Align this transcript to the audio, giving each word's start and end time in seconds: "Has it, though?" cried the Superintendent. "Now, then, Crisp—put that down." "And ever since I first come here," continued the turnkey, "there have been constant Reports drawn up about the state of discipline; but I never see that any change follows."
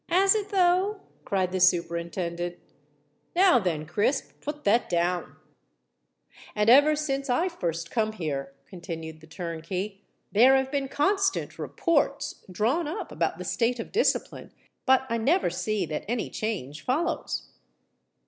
"Has 0.09 0.33
it, 0.33 0.49
though?" 0.49 0.99
cried 1.25 1.51
the 1.51 1.59
Superintendent. 1.59 2.57
"Now, 3.35 3.59
then, 3.59 3.85
Crisp—put 3.85 4.63
that 4.63 4.89
down." 4.89 5.35
"And 6.55 6.71
ever 6.71 6.95
since 6.95 7.29
I 7.29 7.47
first 7.47 7.91
come 7.91 8.13
here," 8.13 8.51
continued 8.65 9.21
the 9.21 9.27
turnkey, 9.27 10.01
"there 10.31 10.55
have 10.57 10.71
been 10.71 10.87
constant 10.87 11.59
Reports 11.59 12.43
drawn 12.51 12.87
up 12.87 13.11
about 13.11 13.37
the 13.37 13.43
state 13.45 13.79
of 13.79 13.91
discipline; 13.91 14.51
but 14.87 15.05
I 15.07 15.19
never 15.19 15.51
see 15.51 15.85
that 15.85 16.05
any 16.09 16.31
change 16.31 16.81
follows." 16.83 17.49